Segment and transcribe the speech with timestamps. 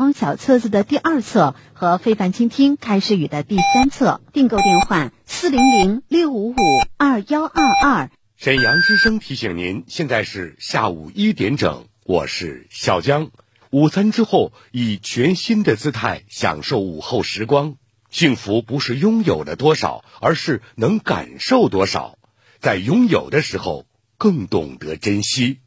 [0.00, 6.56] 方小册子的第二册和非凡倾听开始语的第三册，订购电话四零零六五五
[6.96, 8.10] 二幺二二。
[8.38, 13.28] 沈阳之声提醒您，现在是下午一点整，我是小江。
[13.68, 17.74] 午餐之后，以全新的姿态享受午后时光。
[18.10, 22.16] 幸福不是拥有了多少，而是能感受多少。
[22.58, 23.84] 在拥有的时候，
[24.16, 25.58] 更懂得珍惜。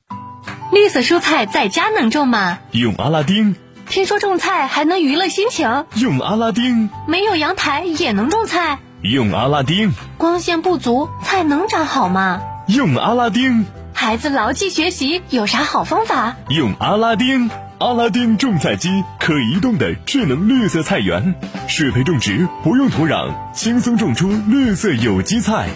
[0.71, 2.61] 绿色蔬菜在家能种吗？
[2.71, 3.55] 用阿拉丁。
[3.89, 12.41] 听说种菜还能娱乐心情，用阿拉丁；没有阳台也能种菜，用阿拉丁；光线不足，菜能长好吗？
[12.67, 13.65] 用阿拉丁。
[13.93, 16.35] 孩子牢记学习，有啥好方法？
[16.49, 21.35] 用阿拉丁，阿拉丁种菜机，可移动的智能绿色菜园，
[21.67, 25.69] 水培种植，不用土壤，轻松种出绿色有机菜。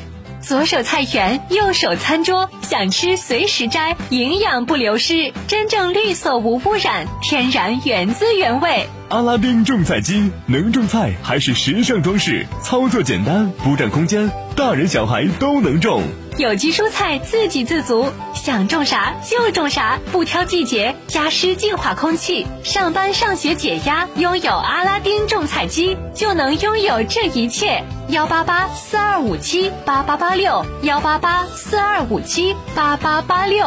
[0.48, 8.88] 左手菜园，右手餐桌，想吃随时摘，营养不流失，真正绿色无污染，天然原汁原味。
[9.10, 16.02] 阿拉丁种菜机能种菜，还是时尚装饰，操作简单，不占空间，大人小孩都能种。
[16.38, 24.08] 有机蔬菜自给自足，想种啥就种啥，不挑季节，加湿净化空气，上班上学解压。
[24.18, 27.84] 拥有阿拉丁种菜机，就能拥有这一切。
[28.10, 33.66] 幺八八四二五七八八八六，幺八八四二五七八八八六。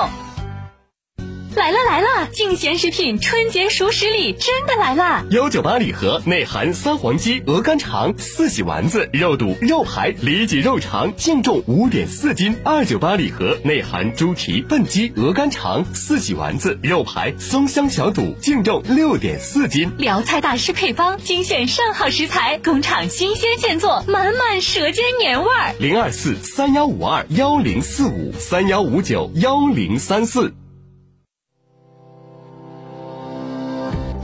[1.57, 2.29] 来了来了！
[2.33, 5.25] 净贤食品春节熟食礼真的来了！
[5.31, 12.57] 幺九八礼盒内含三黄鸡、鹅肝肠、四喜丸子、肉肚、肉排、里脊肉肠，净重五点四斤。
[12.65, 19.91] 二九八礼盒内含猪蹄、笨鸡、鹅肝肠、四喜丸子、肉排、松香小肚，净重六点四斤。
[19.99, 25.75] 辽菜大师配方，精选上好食材，工厂新鲜现做，满满舌尖年味儿。
[25.81, 30.55] 零二四三幺五二幺零四五三幺五九幺零三四。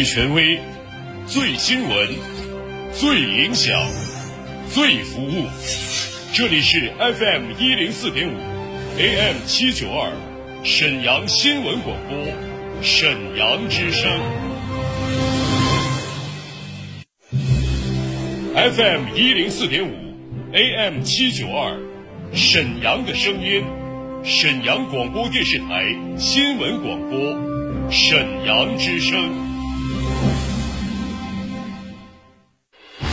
[0.00, 0.58] 最权威，
[1.26, 2.08] 最新闻，
[2.90, 3.78] 最影响，
[4.70, 5.44] 最服务。
[6.32, 8.32] 这里是 FM 一零四点五
[8.96, 10.10] ，AM 七九二，
[10.64, 12.16] 沈阳新闻广播，
[12.80, 14.10] 沈阳之声。
[18.54, 19.92] FM 一零四点五
[20.54, 21.78] ，AM 七九二，
[22.32, 23.62] 沈阳的声音，
[24.24, 25.84] 沈阳广播电视台
[26.16, 29.49] 新闻广播，沈阳之声。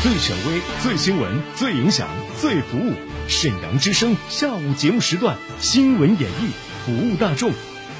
[0.07, 2.07] 最权威、最新闻、最影响、
[2.40, 2.94] 最服务，
[3.28, 6.47] 沈阳之声下午节目时段新闻演绎，
[6.85, 7.51] 服务大众。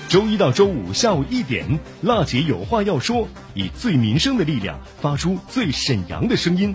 [0.08, 6.74] 周一到周五下午一点，辣姐有话要说，以最民生的力量发出最沈阳的声音。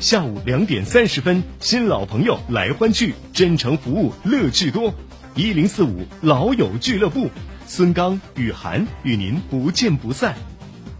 [0.00, 4.92] 下午两点三十分，新老朋友来欢聚，真诚服务乐趣多。
[5.36, 7.30] 一零四五老友俱乐部，
[7.68, 10.34] 孙刚、雨涵与您不见不散。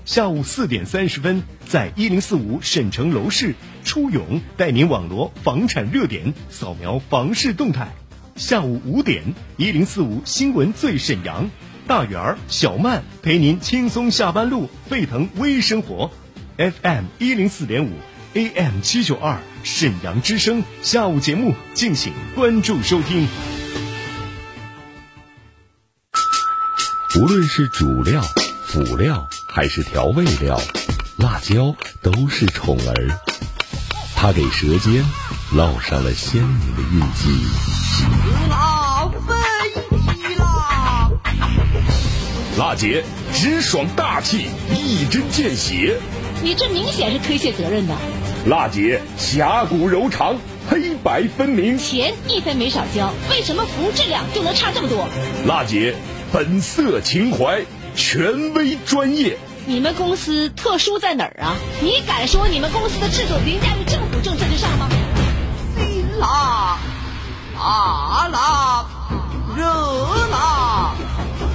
[0.04, 3.54] 下午四点三十分，在一零四五沈城楼市，
[3.84, 7.94] 初勇带您网罗房产热点，扫描房市动态。
[8.34, 9.22] 下午五点，
[9.56, 11.48] 一零四五新闻最沈阳，
[11.86, 16.10] 大圆儿、小曼陪您轻松下班路，沸腾微生活。
[16.56, 17.90] FM 一零四点五
[18.34, 23.28] ，AM 七九二，沈阳之声下午节目，敬请关注收听。
[27.20, 28.22] 无论是主料、
[28.72, 29.28] 辅料。
[29.46, 30.58] 还是调味料，
[31.18, 33.20] 辣椒都是宠儿，
[34.16, 35.04] 它给舌尖
[35.54, 37.46] 烙上了鲜明的印记。
[38.48, 41.10] 辣飞机啦！
[42.56, 43.04] 辣姐
[43.34, 46.00] 直爽大气，一针见血。
[46.42, 47.94] 你这明显是推卸责任的。
[48.46, 50.38] 辣姐侠骨柔肠，
[50.70, 51.76] 黑白分明。
[51.76, 55.06] 钱一分没少交，为什么服务质量就能差这么多？
[55.46, 55.94] 辣姐
[56.32, 57.66] 本色情怀。
[57.94, 59.36] 权威专业，
[59.66, 61.56] 你们公司特殊在哪儿啊？
[61.82, 64.88] 你敢说你们公司的制度凌驾于政府政策之上吗？
[66.18, 66.78] 辣
[67.54, 68.86] 辣辣，
[69.56, 69.64] 热
[70.30, 70.94] 辣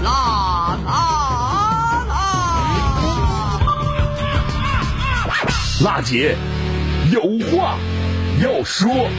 [0.03, 2.13] 辣辣辣！
[5.83, 6.35] 辣姐
[7.11, 7.77] 有话
[8.43, 9.09] 要说。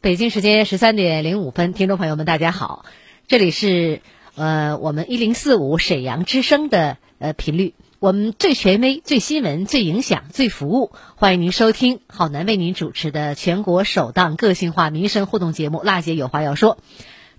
[0.00, 2.84] 北京时间十三点零五分，听众朋友们，大家好，
[3.26, 4.00] 这里是
[4.38, 16.76] 呃我们一零四五沈阳之声的呃频率，我们最权威、最新闻、最影响、最服务，欢迎您收听郝楠为您主持的全国首档个性化民生互动节目《辣姐有话要说》。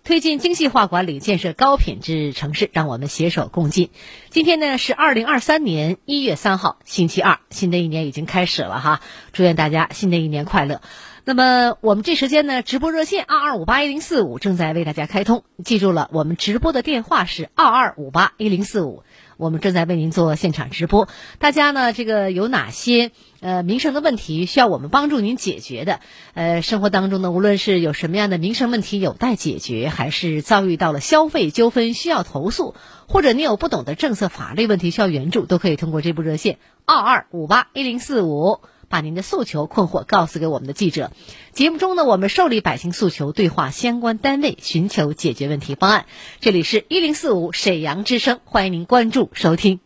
[0.04, 3.92] 推进精细化管理，建设高品质城市，让我们携手共进。
[4.30, 10.82] 今天呢是二零二三年一月三号，星期二，新的一年已经开始了哈，祝愿大家新的一年快乐。
[11.30, 19.04] 那么我们这时间呢，直播热线二二五八一零四五正在为大家开通，记住了，我们直播的电话是二二五八一零四五。
[19.38, 23.12] 我们正在为您做现场直播，大家呢，这个有哪些
[23.42, 26.00] 呃民生的问题需要我们帮助您解决的？
[26.34, 32.74] 呃，生活当中呢，无论是有什么样的民生问题有待解决，还是遭遇到了消费纠纷需要投诉，
[33.08, 38.62] 或者你有不懂的政策法律问题需要援助，都可以通过这部热线二二五八一零四五。
[38.90, 41.12] 把您的诉求困惑告诉给我们的记者。
[41.54, 46.06] 节目中呢，我们受理百姓诉求，对话相关单位，寻求解决问题方案。
[46.42, 49.80] 这里是一零四五沈阳之声，欢迎您关注收听。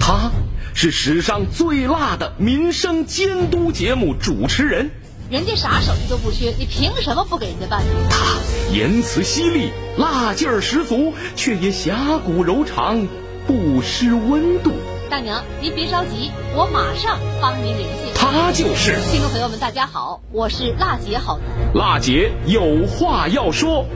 [0.00, 0.32] 他
[0.74, 4.90] 是史上最辣的民生监督节目主持人，
[5.28, 7.82] 人家啥手艺都不缺，你凭什么不给人家办？
[8.08, 8.38] 他
[8.72, 13.06] 言辞犀利，辣劲儿十足，却也侠骨柔肠，
[13.46, 14.72] 不失温度。
[15.10, 18.12] 大娘，您别着急，我马上帮您联系。
[18.14, 21.74] 他就是听众朋友们，大家好，我是辣姐好男。
[21.74, 23.86] 辣姐有话要说，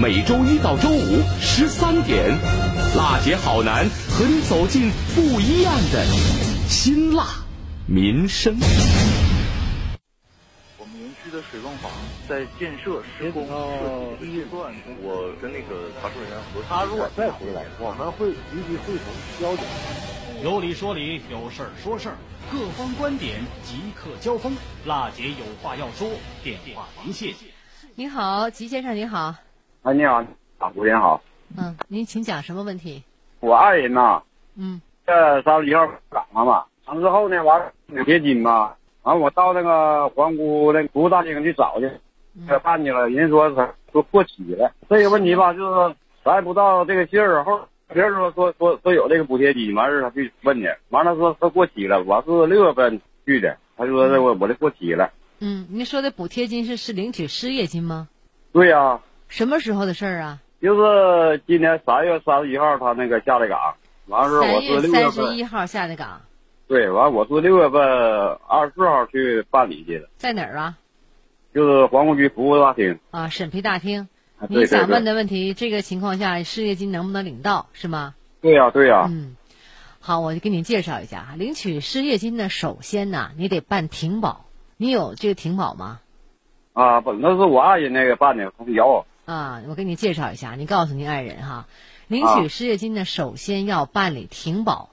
[0.00, 2.36] 每周一到周五十三点，
[2.96, 6.04] 辣姐好男和你走进不一样的
[6.68, 7.24] 辛辣
[7.86, 8.56] 民生。
[11.32, 11.90] 的水泵房
[12.28, 13.54] 在建设施工设
[14.20, 14.70] 计预算，
[15.00, 19.06] 我跟那个查收人员核他如果再回来，我们会立即会同
[19.40, 19.64] 交警。
[20.44, 22.16] 有理说理，有事儿说事儿，
[22.52, 24.54] 各方观点即刻交锋。
[24.84, 26.06] 辣姐有话要说，
[26.44, 27.32] 电话连线。
[27.94, 29.34] 您好，吉先生，您好。
[29.84, 30.22] 哎，你好，
[30.58, 31.22] 啊，吴先好。
[31.56, 33.02] 嗯，您请讲什么问题？
[33.40, 34.22] 我爱人呐，
[34.56, 41.90] 嗯，这三十一号岗了嘛，完之后呢，完补贴金嘛，完我到那个皇姑那服务大厅去找去，
[42.48, 43.50] 他办去了，人家说
[43.92, 44.72] 说过期了。
[44.88, 45.94] 这个问题吧，就是
[46.24, 47.60] 咱也不知道这个信儿后。
[47.92, 55.10] 别人说说说说有这个补贴金，完事他去问去，完了说说过期了，我是六月份去的，他说这我我这过期了。
[55.40, 58.08] 嗯，您说的补贴金是是领取失业金吗？
[58.52, 59.00] 对呀。
[59.28, 60.38] 什么时候的事儿啊？
[60.62, 63.58] 就是今年三月三十一号他那个下的岗，
[64.06, 66.22] 完事我是六月三十一号下的岗。
[66.72, 67.82] 对，完我是六月份
[68.48, 70.08] 二十四号去办理去的。
[70.16, 70.78] 在哪儿啊？
[71.52, 72.98] 就是皇姑区服务大厅。
[73.10, 74.08] 啊，审批大厅。
[74.48, 78.14] 你想问的问题，这个情况下失业金能不能领到，是吗？
[78.40, 79.06] 对呀，对呀。
[79.10, 79.36] 嗯，
[80.00, 81.34] 好，我就给你介绍一下哈。
[81.36, 84.46] 领取失业金呢，首先呢，你得办停保。
[84.78, 86.00] 你有这个停保吗？
[86.72, 89.04] 啊，不，那是我爱人那个办的，他有。
[89.26, 91.66] 啊，我给你介绍一下，你告诉您爱人哈，
[92.08, 94.88] 领取失业金呢，首先要办理停保。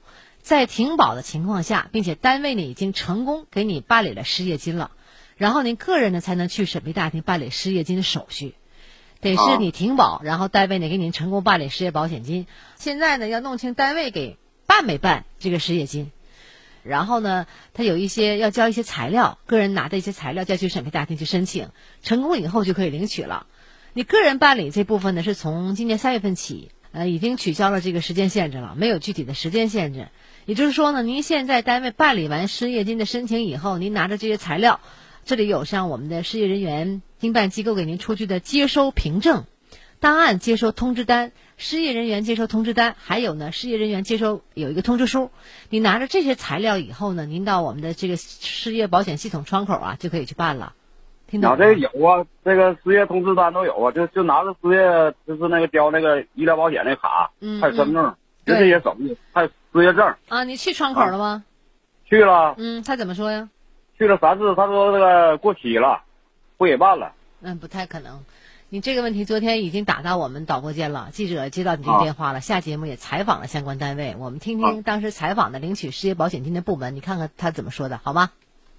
[0.50, 4.90] 在停保的情况下，并且单位呢已经成功给你办理了失业金了，
[5.36, 8.56] 然后您个人呢才能去审批大厅办理失业金的手续。
[9.20, 12.48] 得是你停保，然后单位呢给您成功办理失业保险金。
[12.74, 16.10] 现在呢要弄清单位给办没办这个失业金，
[16.82, 21.68] 然后呢他有一些要交一些材料，个人拿的一些材料，再去审批大厅去申请，
[22.02, 23.46] 成功以后就可以领取了。
[23.92, 30.08] 你个人办理这部分呢是从今年三月份起，呃已经取消了这个时间限制了，没有具体的时间限制。
[30.46, 34.80] 也就是说呢，您现在单位办理完失业金的申请以后，您拿着这些材料。
[35.24, 39.44] 这里有像我们的失业人员经办机构给您出具的接收凭证、
[40.00, 45.30] 档案接收通知单、失业人员接收通知单，还有呢，失业人员接收有一个通知书。
[45.68, 50.72] 你拿着这些材料以后呢，您到我们的这个失业保险系统窗口啊，就可以去办了。
[51.28, 51.56] 听懂吗？
[51.56, 57.30] 这个有啊，这个失业通知单都有啊，就就拿着失业就是那个交那个医疗保险那卡，
[57.60, 58.16] 还有身份证，
[58.46, 60.14] 就这些手续，还有失业证。
[60.28, 61.44] 啊，你去窗口了吗？
[62.06, 62.54] 去了。
[62.58, 63.48] 嗯，他怎么说呀？
[63.98, 66.02] 去了三次，他说那个过期了，
[66.56, 67.12] 不给办了。
[67.42, 68.20] 嗯，不太可能。
[68.72, 78.30] 你这个问题昨天已经打到我们导播间了，记者接到你这个电话了，下节目也采访了相关单位，我们听听当时采访的领取失业保险金的部门，你看看他怎么说的，好吗？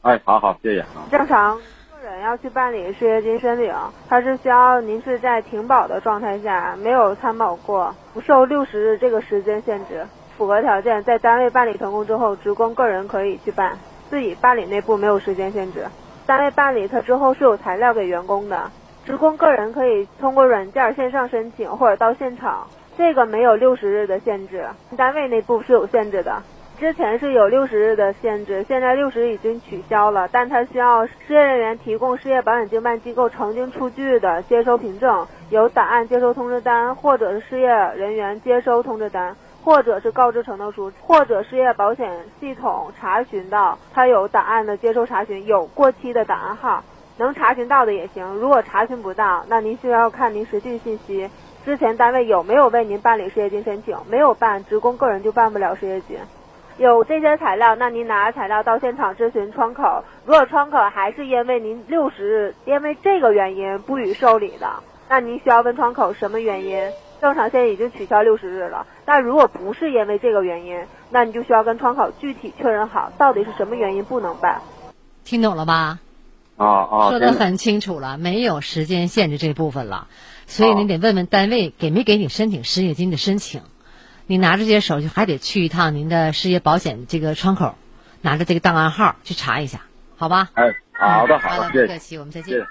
[0.02, 0.86] 哎，好好，谢谢。
[1.12, 3.76] 正常个人要去办理失业金申领，
[4.08, 10.08] 他是需要您是在停保的状态下，没有参保过，不受六十日这个时间限制，
[10.42, 13.78] 符合条件，在单位办理成功之后，职工个人可以去办。
[14.10, 15.86] 自己办理内部没有时间限制，
[16.26, 18.72] 单位办理它之后是有材料给员工的，
[19.06, 22.66] 职工个人可以通过软件线上申请或者到现场，
[22.98, 24.66] 这个没有六十日的限制，
[24.98, 26.42] 单位内部是有限制的。
[26.80, 46.84] 之前是有六十日的限制，现在六十日已经取消了，但它需要失业人员提供失业保险经办机构曾经出具的接收凭证、有档案接收通知单，或者是失业人员接收通知单，或者是告知承诺书，或者失业保险系统查询到他有档案的接收查询，有过期的档案号，
[47.18, 48.26] 能查询到的也行。
[48.36, 51.30] 如果查询不到，那您需要看您实际信息。
[51.64, 53.96] 之前单位有没有为您办理失业金申请？
[54.10, 56.18] 没有办，职工个人就办不了失业金。
[56.78, 60.04] 有这些材料，那您拿材料到现场咨询窗口。
[60.26, 64.68] 如果窗口还是因为您六十日因为这个原因不予受理的，
[65.08, 66.90] 那您需要问窗口什么原因。
[67.22, 74.62] 正常现在已经取消六十日了，但如果不是因为这个原因，那你就需要跟窗口具体确认好到底是什么原因不能办。
[75.24, 76.00] 听懂了吧？
[76.58, 80.08] 啊啊，说得很清楚了，没有时间限制这部分了，
[80.48, 83.62] 所以你得问问单位给没给你申请失业金的申请。
[84.26, 87.76] 你拿着这些手续，还得去一趟您的失业保险这个窗口，
[88.22, 89.82] 拿着这个档案号去查一下，
[90.18, 90.50] 好吧？
[90.54, 92.66] 哎，好的，好好的，不客气，我们再见。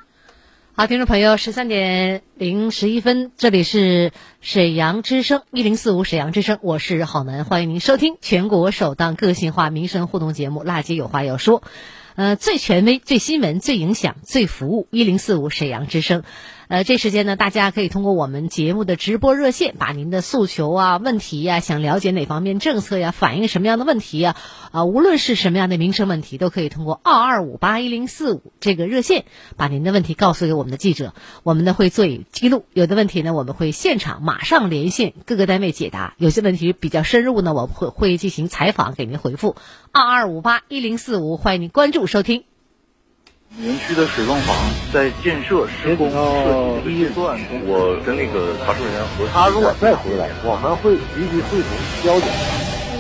[0.81, 11.61] 好，听众朋友，十三点零十一分，这里是沈阳之声一零四五沈阳之声，我是郝楠，欢迎您收听全国首档个性化民生互动节目《辣姐有话要说》，
[12.15, 16.23] 呃，最权威、最新闻、最影响、最服务，一零四五沈阳之声。
[16.71, 24.37] 呃，这时间呢，大家可以通过我们节目的直播热线，把您的诉求啊、问题呀、想了解哪方面政策呀、反映什么样的问题呀，
[24.71, 29.25] 啊，无论是什么样的民生问题，都可以通过二二五八一零四五这个热线，
[29.57, 31.13] 把您的问题告诉给我们的记者，
[31.43, 32.65] 我们呢会做以记录。
[32.73, 39.57] 有的问题呢，我们会现场马上连线各个单位解答；有些问题比较深入呢，我会会进行采访给您回复。
[39.91, 42.50] 二二五八一零四五，欢迎您关注收听。
[43.59, 44.57] 园区的水泵房
[44.93, 51.71] 在建设施工设计第一段，我跟那个查收人员核他如果再回来，我们会积极会同
[52.05, 52.31] 交警。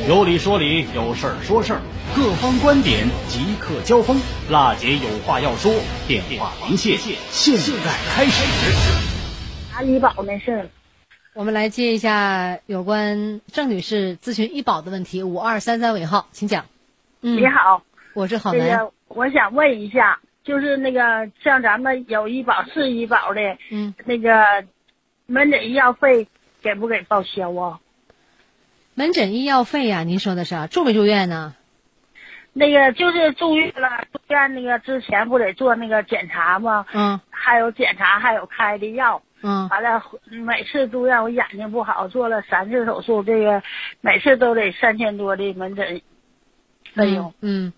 [0.09, 1.80] 有理说理，有事儿说事儿，
[2.16, 4.21] 各方观点即刻交锋。
[4.50, 5.73] 辣姐有话要说，
[6.09, 6.99] 电话连线
[7.30, 8.42] 现在开始。
[9.73, 10.66] 查医保没事儿，
[11.33, 16.66] 我们来接一下有关郑女士咨询医保的问题，五二三三尾号，请讲。
[17.23, 17.83] 嗯，你好，
[18.14, 18.78] 我是郝那楠。
[18.78, 24.65] 个我想问一下，就是那个像咱们有医保、是医保的，嗯，那个
[25.27, 26.27] 门诊医药费
[26.63, 27.81] 给不给报销啊？
[28.95, 31.55] 门诊医药费呀、您说的是啊住没住院呢？
[32.53, 36.85] 那个就是住院了，住院那个之前不得做那个检查吗？
[36.93, 39.23] 嗯，还有检查，还有开的药。
[39.43, 43.63] 嗯，完了，每次住院我眼睛不好，做了三次手术，这个
[44.01, 46.03] 每次都得三千多的门诊
[46.93, 47.33] 费用。
[47.41, 47.73] 嗯，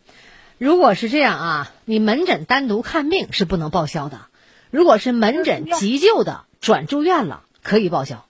[0.62, 4.21] 如果是这样啊，你门诊单独看病是不能报销的。
[4.71, 8.25] 如果是门诊急救的转住院了，可以报销。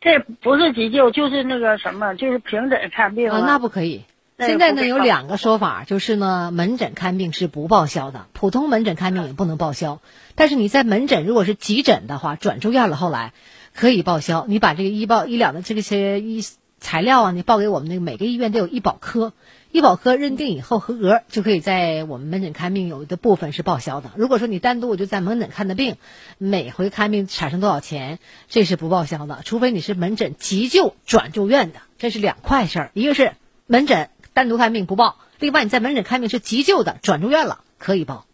[0.00, 4.02] 这不是急救，就是那个什么，就是平诊看病啊，那不可以。
[4.40, 10.00] 现在呢有两两个说法，就是呢门诊看病是不报销的，普通门诊看病也不能报销。
[10.34, 13.32] 但是你在门诊如果是急诊的话，转住院了后来
[13.76, 14.44] 可以报销。
[14.48, 16.44] 你把这个医保医疗的这个些医
[16.80, 19.32] 材料啊，你报给我们那个每个医院都有医保科，
[19.72, 24.10] 医保科认定以后合格，就可以在我们门诊看病有的部分是报销的。
[24.16, 25.96] 如果说你单独我就在门诊看的病，
[26.38, 29.42] 每回看病产生多少钱，这是不报销的。
[29.44, 32.90] 除非你是门诊急救转住院的，这是两块事儿。
[32.94, 33.34] 一个是
[33.66, 38.26] 门诊单独看病不报，另外你在门诊看病是急救的转住院了可以报。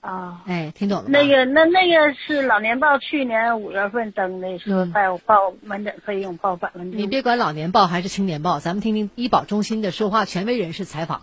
[0.00, 1.04] 啊，哎，听懂了？
[1.08, 6.96] 那个那那个是老年报去年五月份登的，说报报门诊费用报百分之。
[6.96, 11.20] 你别管老年报还是青年报，咱们听听医保中心的说话权威人士采访。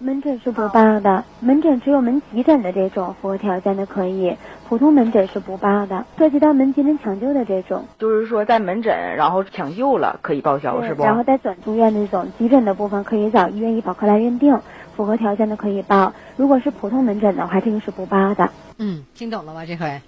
[0.00, 4.36] 门诊是不报的，门诊只有门急诊的这种符合条件的可以，
[4.68, 6.04] 普通门诊是不报的。
[6.16, 11.02] 涉及到门急诊抢救的这种，就是说在门诊然后抢救了可以报销是不？
[11.02, 14.60] 然后再转住院那种急诊的部分，可以找医院医保科来认定，
[14.98, 16.12] 符合条件的可以报。
[16.36, 18.50] 如果是普通门诊的话，这个是不报的。
[18.78, 19.64] 嗯，听懂了吧？
[19.64, 20.02] 这回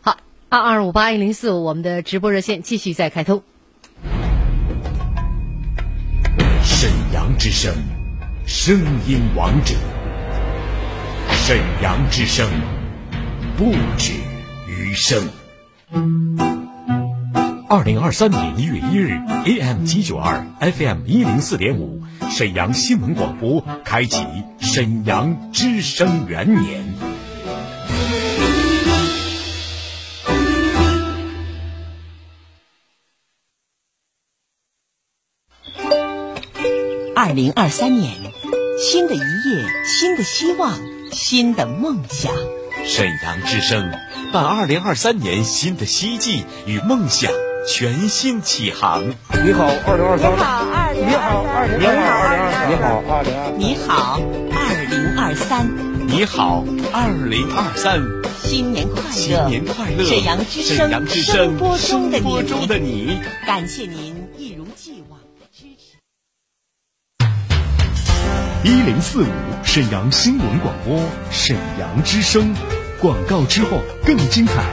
[0.00, 0.16] 好，
[0.48, 3.44] 二二五八一零四五，我们的直播热线继续再开通。
[6.64, 7.72] 沈阳之声，
[8.44, 9.76] 声音王者。
[11.30, 12.44] 沈阳之声，
[13.56, 14.14] 不止
[14.66, 16.57] 余生。
[17.70, 24.24] 二零二三年一月一日，AM 七九二，FM 一零四点五，沈阳新闻广播开启
[24.58, 26.82] 沈阳之声元年。
[37.14, 38.14] 二零二三年，
[38.78, 40.72] 新的一页，新的希望，
[41.12, 42.32] 新的梦想。
[42.86, 43.92] 沈阳之声，
[44.32, 47.30] 伴二零二三年新的希冀与梦想
[47.70, 49.04] 全新启航。
[49.44, 50.32] 你好，二零二三。
[50.96, 53.52] 你好，二零二你好，二零二。
[53.58, 54.18] 你好，
[54.56, 55.68] 二零二三。
[56.06, 58.00] 你好，二零二三。
[58.42, 59.10] 新年快乐！
[59.12, 60.02] 新年快乐！
[60.02, 65.98] 沈阳之声，沈阳之声，播中的播中的你，感谢您一如既往的支持。
[68.64, 69.26] 一零四五
[69.62, 70.98] 沈阳新闻广播，
[71.30, 72.54] 沈阳之声。
[72.98, 74.64] 广告之后更精彩。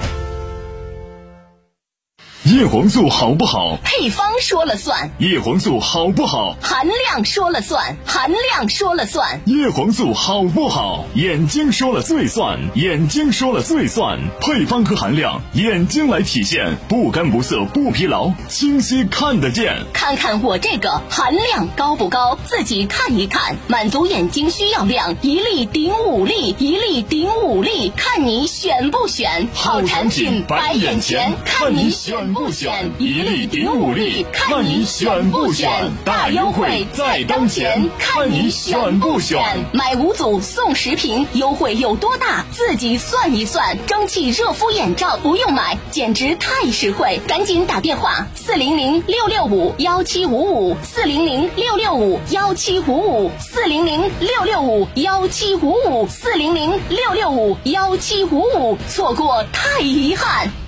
[2.45, 3.79] 叶黄素好不好？
[3.83, 5.09] 配方说了算。
[5.17, 6.55] 叶黄素好不好？
[6.61, 7.97] 含量说了算。
[8.05, 9.41] 含量说了算。
[9.45, 11.05] 叶黄素好不好？
[11.15, 12.59] 眼睛说了最算。
[12.75, 14.19] 眼睛说了最算。
[14.41, 19.75] 配方和含量，眼睛来体现，不干不涩不疲劳，清晰看得见。
[19.91, 22.37] 看看我这个含量高不高？
[22.45, 29.47] 自己看一看，满足眼睛需要量，一粒顶五粒，一粒顶五粒，看你选不选？
[29.51, 32.34] 好产品摆眼前，看你选。
[32.35, 35.89] 不选一粒顶五粒，看你选不选？
[36.03, 39.41] 大优惠在当前，看你选不选？
[39.71, 42.45] 买五组送十瓶，优惠有多大？
[42.51, 43.77] 自己算一算。
[43.87, 47.21] 蒸汽热敷眼罩不用买，简直太实惠！
[47.25, 58.77] 赶紧打电话：四零零六六五幺七五五，四零零六六五幺七五五，四零零六六五幺七五五，四零零六六五幺七五五。
[58.89, 60.64] 错过太遗憾。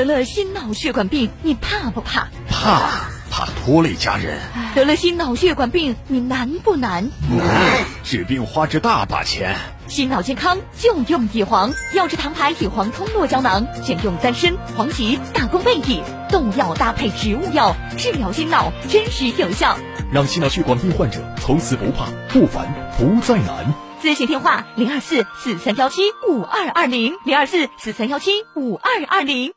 [0.00, 2.26] 得了心脑血管病，你怕不怕？
[2.48, 4.38] 怕，怕拖累家人。
[4.74, 7.10] 得了心脑血管病，你难不难？
[7.28, 9.54] 难，治病花着大把钱。
[9.88, 19.76] 心脑健康就用乙黄，药之堂牌乙黄通络胶囊，选用丹参、黄芪、大功贝体，动药搭配植物药，治疗心脑真实有效。
[20.10, 22.66] 让心脑血管病患者从此不怕、不烦、
[22.96, 23.70] 不再难。
[24.02, 29.52] 咨询电话：零二四四三幺七五二二零，零二四四三幺七五二二零。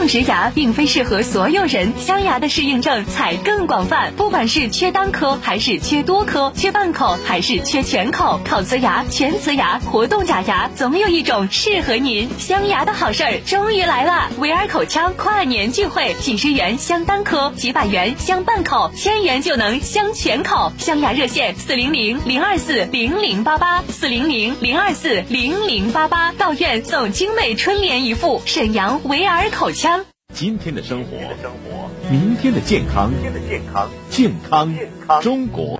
[0.00, 4.12] 种植牙并非适合所有人，镶牙的适应症才更广泛。
[4.16, 12.30] 不管是缺单颗还是缺多颗，缺半口还是缺全口，烤瓷牙、全瓷牙、活动假牙，总有一种适合您。
[12.38, 14.30] 镶牙的好事儿终于来了！
[14.38, 20.72] 维尔口腔跨年聚会，几十元镶单颗，几百元镶半口，千元就能镶全口。
[20.78, 26.32] 镶牙热线：四零零零二四零零八八，四零零零二四零零八八。
[26.32, 28.40] 到院送精美春联一副。
[28.46, 29.59] 沈阳维尔口。
[29.60, 31.10] 口腔，今天的生活，
[32.10, 33.12] 明天的健康，
[34.08, 34.74] 健康
[35.20, 35.79] 中国。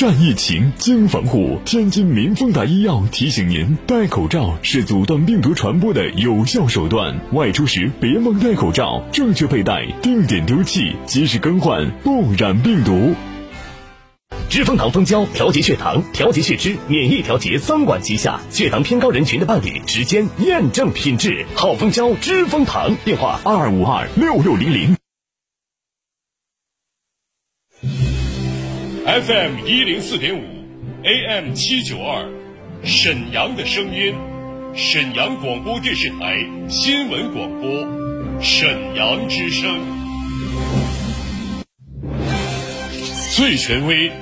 [0.00, 1.58] 战疫情，经防护。
[1.66, 7.14] 天津民丰达医药提醒您：戴口罩是阻断病毒传播的有效手段。
[7.32, 13.14] 外出时别忘戴口罩，正确佩戴，定点丢弃，及时更换，不染病毒。
[14.48, 21.44] 知蜂糖蜂胶调节血糖、调节血脂、免疫调节三管齐下，血糖偏高人群的伴侣，时间验证品质。
[21.54, 22.96] 好蜂胶，知蜂糖。
[23.04, 24.99] 电话：二五二六六零零。
[29.10, 30.44] FM 一零四点五
[31.02, 32.30] ，AM 七九二，
[32.84, 34.14] 沈阳的声音，
[34.76, 36.36] 沈阳广播电视台
[36.68, 39.80] 新闻广播，沈阳之声，
[43.34, 44.12] 最权威、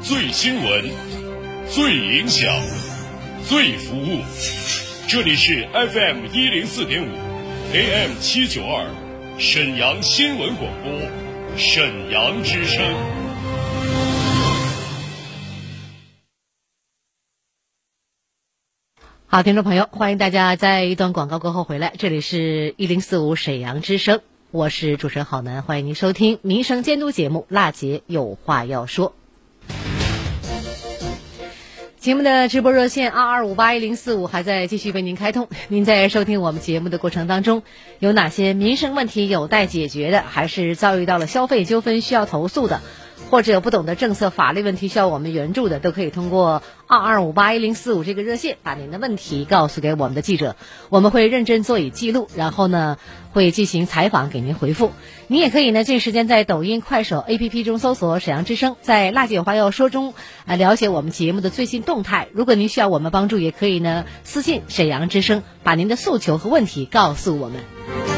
[0.00, 0.88] 最新闻、
[1.68, 2.50] 最影响、
[3.46, 4.20] 最服务，
[5.08, 7.08] 这里是 FM 一零四点五
[7.74, 8.86] ，AM 七九二，
[9.38, 10.90] 沈阳新闻广播，
[11.58, 13.21] 沈阳之声。
[19.34, 29.14] 好，听众朋友，欢迎大家在一段广告过后回来，这里是一零四五沈阳之声，我是主持人郝楠，欢迎您收听民生监督节目《娜姐有话要说》。
[31.98, 35.48] 节目的直播热线二二五八一零四五还在继续为您开通。
[35.68, 37.62] 您在收听我们节目的过程当中，
[38.00, 42.82] 有哪些民生问题有待解决的，还是遭遇到了消费纠纷需要投诉的？
[43.30, 50.56] 或者有不懂的政策法律问题需要我们援助的，都可以通过二二五八一零四五这个热线把您的问题告诉给我们的记者，
[50.90, 52.98] 我们会认真做以记录，然后呢
[53.32, 54.92] 会进行采访给您回复。
[55.28, 60.12] 您也可以呢，这时间在抖音、快手 APP 中搜索“沈阳之声”，在“辣姐话要说”中
[60.44, 62.28] 啊了解我们节目的最新动态。
[62.34, 68.11] 如果您需要我们帮助，也可以呢私信“沈阳之声”，把您的诉求和问题告诉我们。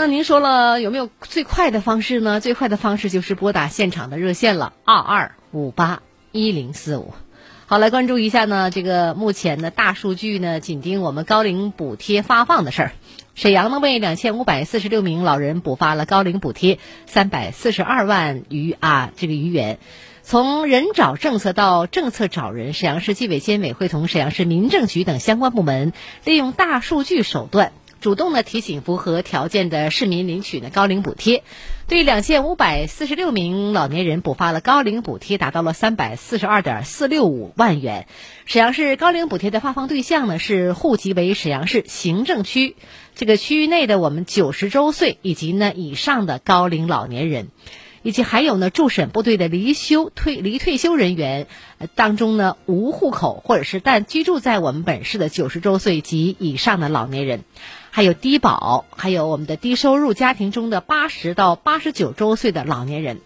[0.00, 2.40] 那您说了有没有最快的方式呢？
[2.40, 6.00] 最快的方式就是拨打现场的热线了，二二五八
[6.32, 7.12] 一零四五。
[7.66, 12.92] 好，来关注一下呢，这个目前的大数据呢，紧盯我们高龄补贴发放的事儿。
[13.34, 19.78] 沈阳呢为两千五百四十六名老人补发了高龄补贴三百四十二万余啊这个余元。
[20.22, 25.92] 从人找政策到政策找人，沈阳市纪委监委会同沈阳市民政局等相关部门，
[26.24, 27.72] 利用大数据手段。
[28.00, 31.44] 主动的提醒符合条件的市民领取呢高龄补贴，
[31.86, 38.06] 对两千五百四十六名老年人补发了高龄补贴，达到了三百四十二点四六五万元。
[38.46, 42.74] 沈阳市高龄补贴的发放对象呢是户籍为沈阳市行政区
[43.14, 47.48] 这个区域内的我们九十周岁以及呢以上的高龄老年人。
[48.02, 51.46] 以及还有呢，驻省部队的离休退离退休人员
[51.94, 57.44] 当中呢，无户口或者是但居住在我们本市的九十周岁及以上的老年人，
[57.90, 63.20] 还有低保，还有我们的低收入家庭中的八十到八十九周岁的老年人。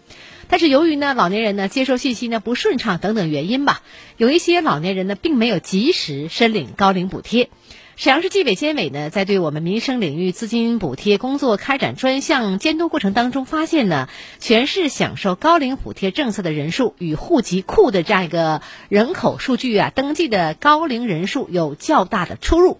[0.47, 3.81] 但是由于呢，老年人呢接收信息呢不顺畅等等原因吧，
[4.17, 7.49] 有一些老年人呢并没有及时申领高龄补贴。
[7.95, 22.79] 沈阳市纪委监委呢，在对我们民生领域资金补贴工作开展专项监督过程当中，发现呢，全市享受高龄补贴政策的人数与户籍库的这样一个人口数据啊，登记的高龄人数有较大的出入。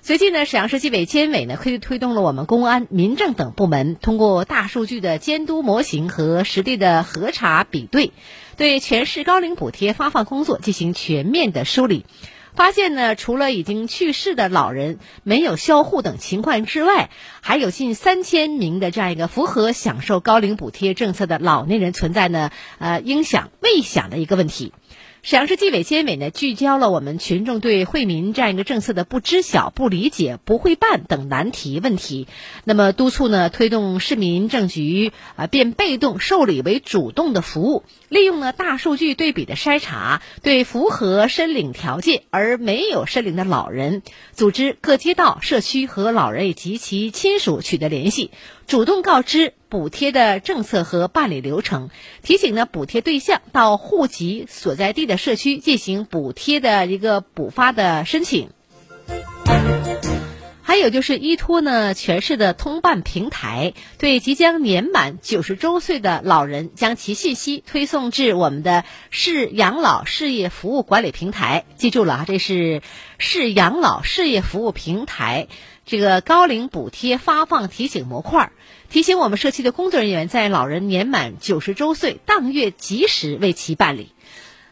[0.00, 8.12] 随即呢，沈阳市纪委监委呢，推推动了我们公安、民政等部门，通过大数据的监督模型和实地的核查比对，
[8.56, 12.06] 对全市高龄补贴发放工作进行全面的梳理。
[12.54, 24.72] 发现呢，除了已经去世的老人没有销户等情况之外，还有近三千名的这样一个符合享受高龄补贴政策的老年人存在呢，呃，应享未享的一个问题。
[25.28, 32.26] 沈阳市纪委监委呢，聚焦了我们群众对惠民这样一个政策的不知晓、不理解、不会办等难题问题。
[32.64, 44.00] 那么，督促呢，推动市民政局啊变被动受理为主动的服务，利用呢大数据对比的筛查，对符合申领条件而没有申领的老人，
[44.32, 48.30] 组织各街道、社区和老人以及其亲属取得联系。
[48.68, 51.88] 主动告知补贴的政策和办理流程，
[52.22, 58.50] 提醒呢补贴对象到户籍所在地的社区进行补贴的一个补发的申请。
[60.60, 71.64] 还有就是依托呢全市的通办平台，对即将年满九十周岁的老人，将其信息推送至我们的市养老事业服务管理平台。
[71.76, 72.82] 记住了啊，这是
[73.16, 75.48] 市养老事业服务平台。
[75.88, 78.52] 这个高龄补贴发放提醒模块，
[78.90, 84.12] 提醒我们社区的工作人员在老人年满九十周岁当月及时为其办理。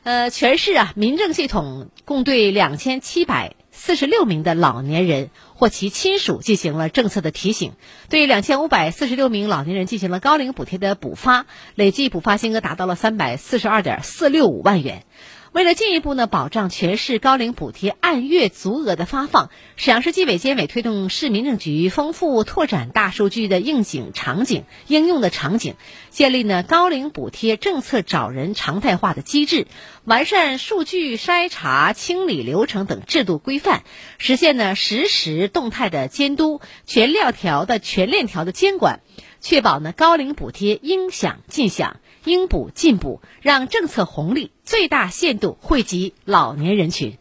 [0.02, 7.72] 呃，全市啊，民政系统共对两千七百四十六名的老年人或其亲属进行了政策的提醒，
[8.10, 15.06] 对两千五百四十六名老年人进行了高龄补贴的补发，累计补发金额达到了三百四十二点四六五万元。
[15.56, 25.76] 为了进一步呢保障全市高龄补贴按月足额的发放，沈阳市纪委监委推动市民政局丰富拓展大数据的应景场景应用的场景，
[26.10, 29.66] 建立呢高龄补贴政策找人常态化的机制，
[30.04, 33.82] 完善数据筛查清理流程等制度规范，
[34.18, 39.00] 实现呢实时动态的监督、全链条的全链条的监管，
[39.40, 41.96] 确保呢高龄补贴应享尽享。
[42.26, 47.16] 应补尽补，让政策红利最大限度惠及老年人群。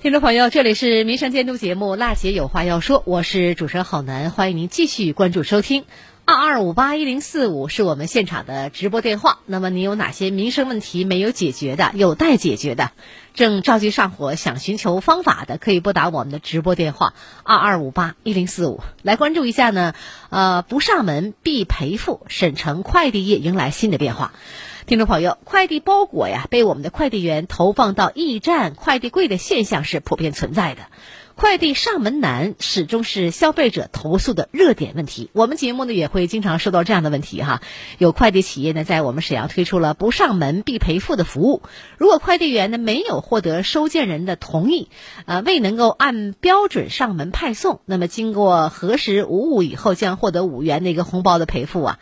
[0.00, 5.84] 听众朋友，这里是民生监督节目《辣姐有话要说》，我是主持人郝楠，欢迎您继续关注收听。
[6.28, 9.38] 二二五八一零四五是我们现场的直播电话。
[9.46, 12.90] 那么，你有哪些民生问题没有解决的、有待解决的，
[13.32, 19.94] 正着急上火、想寻求方法的，可以拨打我们的直播电话二二五八一零四五来关注一下呢。
[20.30, 24.32] 呃，不上门必赔付，省城快递业迎来新的变化。
[24.86, 30.82] 听众朋友，快递包裹呀被我们的快递员投放到驿站快递柜的现象是普遍存在的。
[31.36, 35.28] 快递上门难始终是消费者投诉的热点问题。
[35.34, 37.60] 我们节目呢也会经常收到这样的问题哈。
[37.98, 41.60] 有快递企业呢在我们沈阳推出了不上门必赔付的服务。
[41.98, 44.88] 如果快递员呢没有获得收件人的同意，
[45.26, 51.98] 呃未能够按标准上门派送，那么经过核实无误以后，将获得五元的一个红包的赔付啊。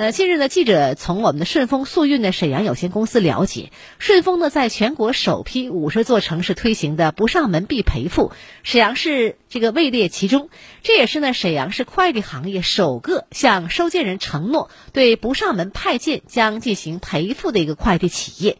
[0.00, 8.32] 呃，近日呢，记者从我们的顺丰速运的沈阳有限公司了解，顺丰呢在全国首批五十座城市推行的不上门必赔付，
[8.62, 10.48] 沈阳市这个位列其中。
[10.82, 18.56] 这也是呢沈阳市快递行业首个向收件人承诺对不上门派件将进行赔付的一个快递企业。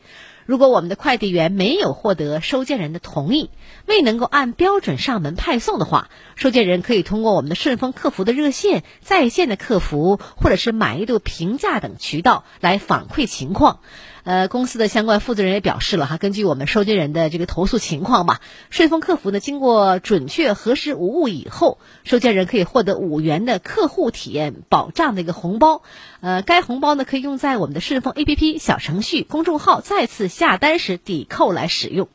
[0.50, 3.50] 如果我们的快递员没有获得收件人的同意，
[3.86, 13.78] 未能够按标准上门派送的话，收件人可以通过我们的顺丰客服的热线、在线的客服或者是满意度评价等渠道来反馈情况。
[14.31, 18.40] 呃，公司的相关负责人也表示了哈，根据我们收件人的这个投诉情况吧，
[18.71, 25.83] 顺丰客服呢经过准确核实无误以后，收件人可以获得五元的客户体验保障的一个红包。
[26.21, 32.07] 呃，该红包呢可以用在我们的顺丰 APP 小程序、公众号再次下单时抵扣来使用。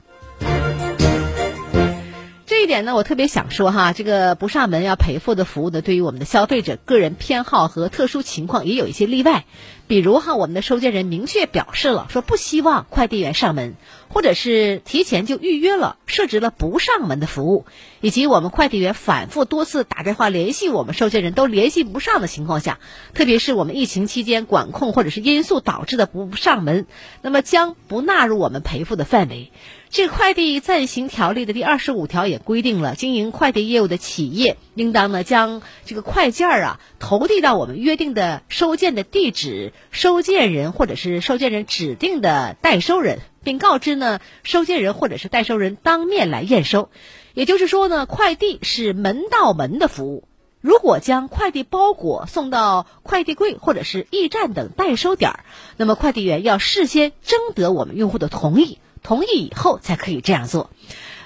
[2.56, 9.44] 这一点呢，我特别想说哈，这个不上门要赔付的服务呢，对于我们的消费者个人偏好和特殊情况也有一些例外。
[9.88, 13.76] 比如哈，我们的收件人明确表示了说不希望快递员上门，
[14.08, 17.66] 或者是提前就预约了设置了不上门的服务，
[18.00, 22.80] 以及我们快递员反复多次打电话联系我们收件人都联系不上的情况下，
[23.14, 26.88] 特别是我们疫情期间管控或者是因素导致的不上门，
[27.22, 29.52] 那么将不纳入我们赔付的范围。
[29.96, 46.90] 这个快递暂行条例的第二十五条也规定了，经营快递业务的企业应当呢将这个快件儿啊投递到我们约定的收件的地址、收件人或者是收件人指定的代收人，并告知呢收件人或者是代收人当面来验收。
[47.34, 50.28] 也就是说呢，快递是门到门的服务。
[50.60, 55.46] 如果将快递包裹送到快递柜或者是驿站等代收点儿，
[55.78, 58.78] 那么快递员要事先征得我们用户的同意。
[59.06, 60.72] 同意以后才可以这样做，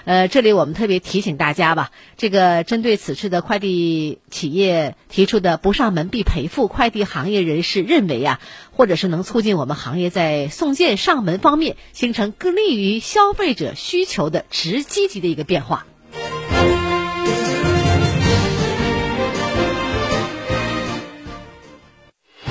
[0.04, 8.38] 呃，这里我们特别提醒大家吧，这个针对此次的快递企业提出的不上门必赔付，快递行业人士认为啊，
[8.70, 15.86] 或者是能促进我们行业在送件上门方面形成更利于消费者需求的直积极的一个变化。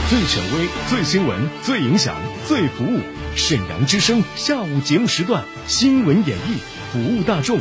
[0.09, 2.15] 最权威、最新闻、最影响、
[2.47, 2.99] 最服务。
[3.35, 6.57] 沈阳之声下午节目时段新闻演绎，
[6.91, 7.59] 服务大众。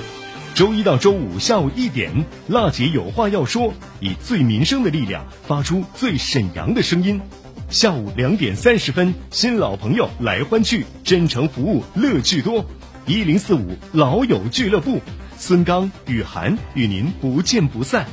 [0.55, 7.21] 周一到周五下午一点，娜姐有话要说，以最民生的力量发出最沈阳的声音。
[7.69, 12.65] 下午两点三十分，新老朋友来欢聚，真诚服务乐趣多。
[13.05, 15.03] 一零四五老友俱乐部，
[15.37, 18.07] 孙刚、雨涵与您不见不散。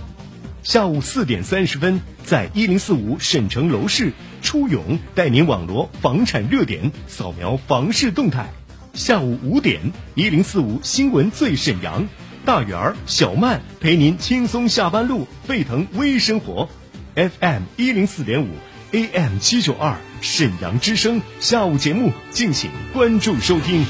[0.65, 8.49] 下午四点三十分，在一零四五沈城楼市，初勇带您网罗房产热点，扫描房市动态。
[8.95, 9.79] 下午五点，
[10.15, 12.07] 一零四五新闻最沈阳，
[12.45, 16.67] 大圆儿、小曼陪您轻松下班路，沸腾微生活。
[17.13, 18.47] FM 一零四点五
[18.91, 23.85] ，AM 七九二，沈阳之声下午节目，敬请关注收听。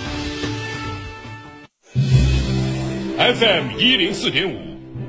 [3.17, 4.57] FM 一零四点五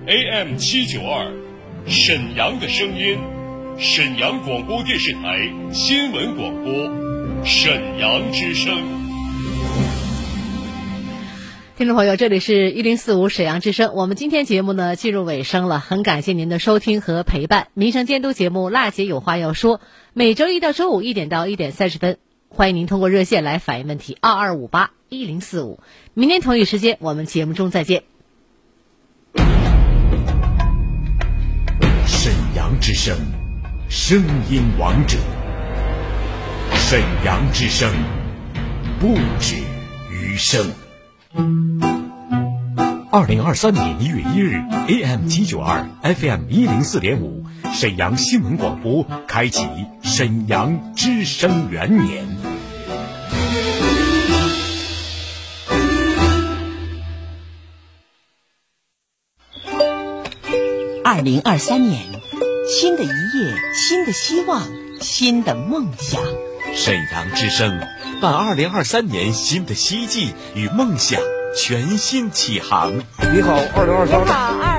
[0.07, 1.33] ，AM 七九二，
[1.88, 3.16] 沈阳的声音，
[3.79, 5.38] 沈阳广播电视台
[5.72, 8.77] 新闻广播，沈阳之声。
[11.77, 13.94] 听众朋友，这里是一零四五沈阳之声。
[13.94, 17.68] 我们今天节目呢进入尾声了，很感谢您的收听和陪伴。
[17.72, 19.79] 民生监督节目《辣姐有话要说》，
[20.12, 22.18] 每周一到周五一点到一点三十分，
[22.49, 25.79] 欢迎您通过热线来反映问题，二二五八一零四五。
[26.14, 28.03] 明天同一时间，我们节目中再见。
[32.81, 33.17] 之声，
[33.89, 35.17] 声音王者。
[36.75, 37.91] 沈阳之声，
[39.01, 39.57] 不止
[40.11, 40.73] 余生。
[43.11, 49.67] 二零二三年一月一日，AM 七九二，FM 一零四点五，沈阳新闻广播开启
[50.03, 52.25] 沈阳之声元年。
[61.05, 62.16] 二零二三年，
[62.67, 64.61] 新的一页，新的希望，
[65.01, 66.21] 新的梦想。
[66.75, 67.79] 沈阳之声，
[68.21, 71.21] 伴二零二三年新的希冀与梦想
[71.57, 72.93] 全新启航。
[73.33, 74.21] 你好，二零二三。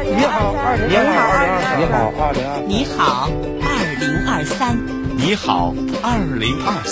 [0.06, 2.68] 你好，二零你好，二零二三。
[2.68, 3.32] 你好，
[3.64, 4.78] 二零二三。
[5.16, 5.74] 你好，
[6.04, 6.84] 二零二三。